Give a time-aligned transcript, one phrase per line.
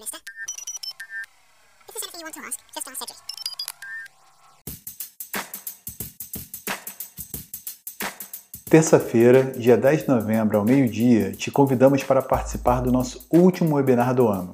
[0.00, 0.18] mister.
[1.88, 3.18] If there's anything you want to ask, just ask Cedric.
[8.68, 14.12] Terça-feira, dia 10 de novembro, ao meio-dia, te convidamos para participar do nosso último webinar
[14.14, 14.50] do ano.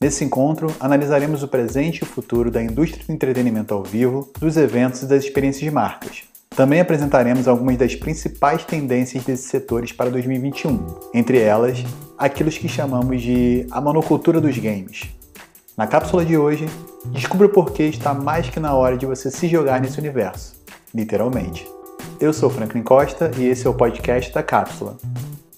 [0.00, 4.56] Nesse encontro, analisaremos o presente e o futuro da indústria do entretenimento ao vivo, dos
[4.56, 6.24] eventos e das experiências de marcas.
[6.50, 11.82] Também apresentaremos algumas das principais tendências desses setores para 2021, entre elas,
[12.22, 15.10] aquilo que chamamos de a monocultura dos games.
[15.76, 16.68] Na cápsula de hoje,
[17.06, 20.54] descubra por que está mais que na hora de você se jogar nesse universo,
[20.94, 21.68] literalmente.
[22.20, 24.96] Eu sou Franklin Costa e esse é o podcast da Cápsula.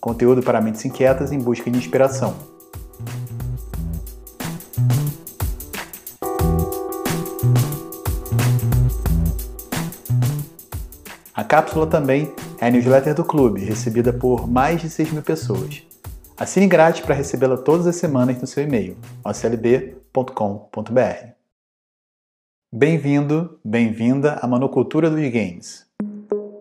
[0.01, 2.35] Conteúdo para mentes inquietas em busca de inspiração.
[11.35, 15.83] A cápsula também é a newsletter do clube, recebida por mais de 6 mil pessoas.
[16.37, 20.95] Assine grátis para recebê-la todas as semanas no seu e-mail, oclb.com.br.
[22.75, 25.87] Bem-vindo, bem-vinda à monocultura dos games.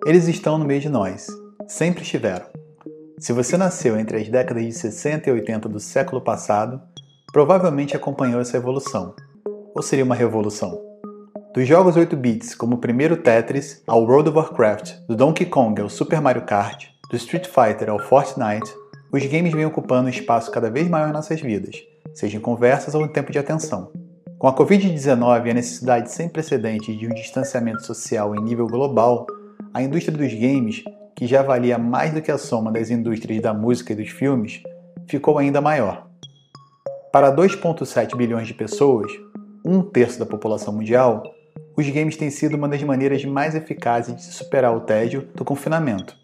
[0.06, 1.26] Eles estão no meio de nós,
[1.68, 2.46] sempre estiveram.
[3.18, 6.80] Se você nasceu entre as décadas de 60 e 80 do século passado,
[7.32, 9.16] provavelmente acompanhou essa evolução.
[9.74, 10.80] Ou seria uma revolução?
[11.52, 15.82] Dos jogos 8 bits, como o primeiro Tetris, ao World of Warcraft, do Donkey Kong
[15.82, 18.83] ao Super Mario Kart, do Street Fighter ao Fortnite,
[19.14, 21.84] os games vêm ocupando um espaço cada vez maior em nossas vidas,
[22.16, 23.92] seja em conversas ou em tempo de atenção.
[24.40, 29.28] Com a Covid-19 e a necessidade sem precedentes de um distanciamento social em nível global,
[29.72, 30.84] a indústria dos games,
[31.16, 34.64] que já valia mais do que a soma das indústrias da música e dos filmes,
[35.08, 36.08] ficou ainda maior.
[37.12, 39.12] Para 2,7 bilhões de pessoas,
[39.64, 41.24] um terço da população mundial,
[41.78, 46.16] os games têm sido uma das maneiras mais eficazes de superar o tédio do confinamento.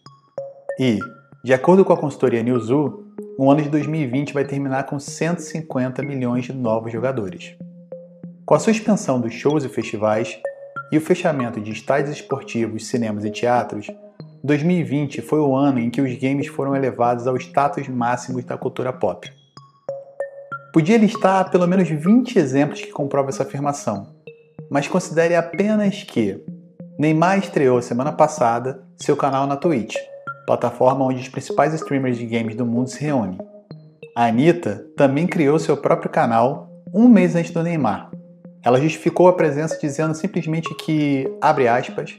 [0.79, 0.97] E,
[1.43, 3.05] de acordo com a consultoria Newzoo,
[3.37, 7.55] o ano de 2020 vai terminar com 150 milhões de novos jogadores.
[8.45, 10.37] Com a suspensão dos shows e festivais,
[10.91, 13.87] e o fechamento de estádios esportivos, cinemas e teatros,
[14.43, 18.91] 2020 foi o ano em que os games foram elevados ao status máximo da cultura
[18.91, 19.31] pop.
[20.73, 24.13] Podia listar pelo menos 20 exemplos que comprovam essa afirmação,
[24.69, 26.43] mas considere apenas que
[26.97, 29.95] Neymar estreou semana passada seu canal na Twitch,
[30.49, 33.37] plataforma onde os principais streamers de games do mundo se reúnem.
[34.15, 38.09] A Anitta também criou seu próprio canal um mês antes do Neymar,
[38.63, 42.17] ela justificou a presença dizendo simplesmente que, abre aspas,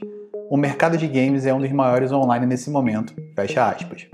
[0.49, 4.07] o mercado de games é um dos maiores online nesse momento, fecha aspas.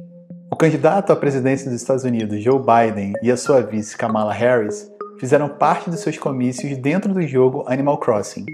[0.51, 4.91] O candidato à presidência dos Estados Unidos, Joe Biden, e a sua vice Kamala Harris
[5.19, 8.45] fizeram parte dos seus comícios dentro do jogo Animal Crossing.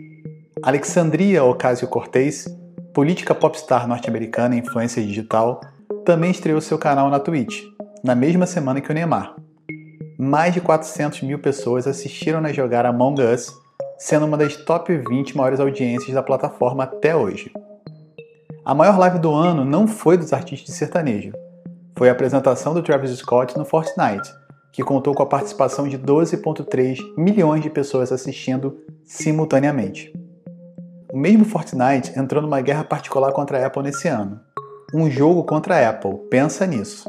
[0.61, 2.45] Alexandria Ocasio-Cortez,
[2.93, 5.61] política popstar norte-americana e influência digital,
[6.05, 7.63] também estreou seu canal na Twitch,
[8.03, 9.35] na mesma semana que o Neymar.
[10.17, 13.51] Mais de 400 mil pessoas assistiram a jogar Among Us
[13.97, 17.51] sendo uma das top 20 maiores audiências da plataforma até hoje.
[18.65, 21.31] A maior live do ano não foi dos artistas de sertanejo,
[21.97, 24.29] foi a apresentação do Travis Scott no Fortnite,
[24.71, 30.11] que contou com a participação de 12,3 milhões de pessoas assistindo simultaneamente.
[31.13, 34.39] O mesmo Fortnite entrou numa guerra particular contra a Apple nesse ano.
[34.91, 37.07] Um jogo contra a Apple, pensa nisso.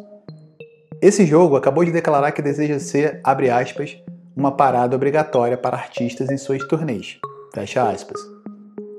[1.00, 3.96] Esse jogo acabou de declarar que deseja ser, abre aspas,
[4.36, 7.16] uma parada obrigatória para artistas em suas turnês.
[7.54, 8.20] Fecha aspas.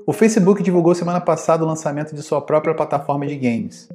[0.04, 3.88] O Facebook divulgou semana passada o lançamento de sua própria plataforma de games.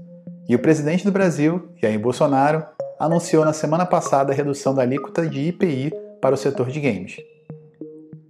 [0.48, 2.64] E o presidente do Brasil, Jair Bolsonaro,
[2.98, 7.18] anunciou na semana passada a redução da alíquota de IPI para o setor de games.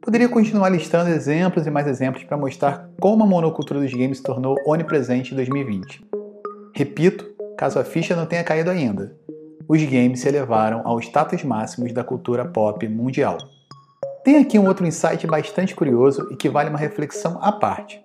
[0.02, 4.24] Poderia continuar listando exemplos e mais exemplos para mostrar como a monocultura dos games se
[4.24, 6.04] tornou onipresente em 2020.
[6.74, 9.16] Repito, caso a ficha não tenha caído ainda,
[9.68, 13.38] os games se elevaram ao status máximos da cultura pop mundial.
[14.24, 18.04] Tem aqui um outro insight bastante curioso e que vale uma reflexão à parte.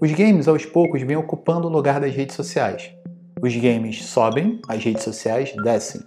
[0.00, 2.90] Os games aos poucos vêm ocupando o lugar das redes sociais.
[3.42, 6.00] Os games sobem, as redes sociais descem.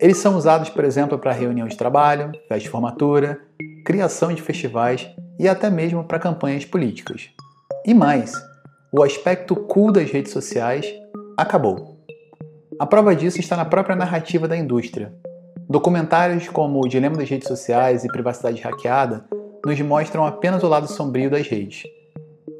[0.00, 3.40] Eles são usados, por exemplo, para reunião de trabalho, festa de formatura,
[3.84, 5.08] criação de festivais
[5.38, 7.30] e até mesmo para campanhas políticas.
[7.84, 8.32] E mais,
[8.92, 10.86] o aspecto cool das redes sociais
[11.36, 11.98] acabou.
[12.78, 15.12] A prova disso está na própria narrativa da indústria.
[15.68, 19.24] Documentários como O Dilema das Redes Sociais e Privacidade Hackeada
[19.64, 21.82] nos mostram apenas o lado sombrio das redes.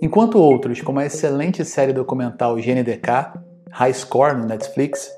[0.02, 3.32] Enquanto outros, como a excelente série documental GNDK,
[3.70, 5.10] High Score no Netflix,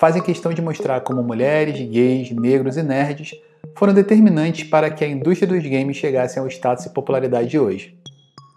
[0.00, 3.32] fazem questão de mostrar como mulheres, gays, negros e nerds
[3.76, 7.98] foram determinantes para que a indústria dos games chegasse ao status e popularidade de hoje.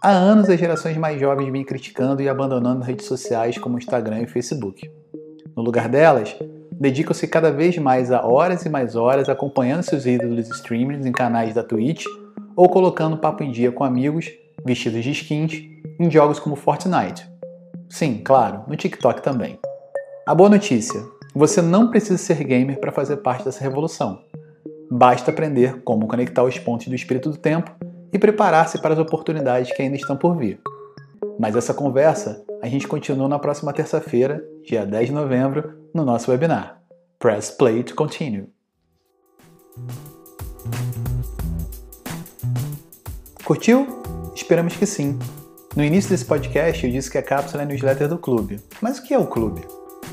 [0.01, 4.27] Há anos as gerações mais jovens vêm criticando e abandonando redes sociais como Instagram e
[4.27, 4.91] Facebook.
[5.55, 6.35] No lugar delas,
[6.71, 11.53] dedicam-se cada vez mais a horas e mais horas acompanhando seus ídolos streamers em canais
[11.53, 12.03] da Twitch
[12.55, 14.29] ou colocando papo em dia com amigos
[14.65, 15.63] vestidos de skins
[15.99, 17.25] em jogos como Fortnite.
[17.89, 19.57] Sim, claro, no TikTok também.
[20.25, 21.01] A boa notícia:
[21.33, 24.21] você não precisa ser gamer para fazer parte dessa revolução.
[24.95, 27.75] Basta aprender como conectar os pontos do espírito do tempo
[28.13, 30.61] e preparar-se para as oportunidades que ainda estão por vir.
[31.39, 36.29] Mas essa conversa a gente continua na próxima terça-feira, dia 10 de novembro, no nosso
[36.29, 36.79] webinar.
[37.17, 38.47] Press Play to Continue.
[43.43, 43.87] Curtiu?
[44.35, 45.17] Esperamos que sim.
[45.75, 48.59] No início desse podcast eu disse que a cápsula é a newsletter do clube.
[48.79, 49.65] Mas o que é o clube?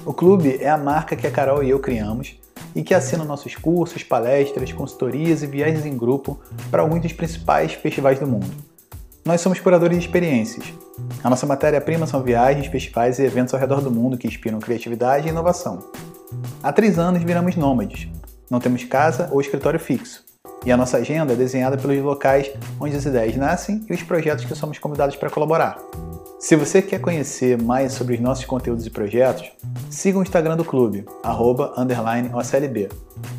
[0.06, 2.39] O clube é a marca que a Carol e eu criamos
[2.74, 6.40] e que assina nossos cursos, palestras, consultorias e viagens em grupo
[6.70, 8.50] para alguns dos principais festivais do mundo.
[9.24, 10.72] Nós somos curadores de experiências.
[11.22, 15.26] A nossa matéria-prima são viagens, festivais e eventos ao redor do mundo que inspiram criatividade
[15.26, 15.90] e inovação.
[16.62, 18.08] Há três anos viramos nômades.
[18.50, 20.24] Não temos casa ou escritório fixo.
[20.64, 24.44] E a nossa agenda é desenhada pelos locais onde as ideias nascem e os projetos
[24.44, 25.78] que somos convidados para colaborar.
[26.40, 29.52] Se você quer conhecer mais sobre os nossos conteúdos e projetos,
[29.90, 32.88] siga o Instagram do clube, arroba, OCLB,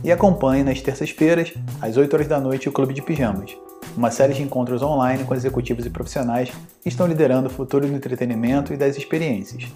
[0.04, 1.52] e acompanhe nas terças-feiras,
[1.82, 3.58] às 8 horas da noite, o Clube de Pijamas,
[3.98, 7.96] uma série de encontros online com executivos e profissionais que estão liderando o futuro do
[7.96, 9.68] entretenimento e das experiências.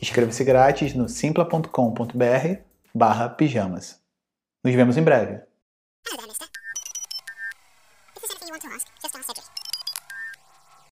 [0.00, 2.56] Inscreva-se grátis no simpla.com.br
[2.94, 4.00] barra pijamas.
[4.64, 5.51] Nos vemos em breve.